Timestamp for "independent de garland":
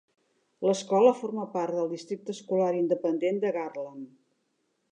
2.81-4.09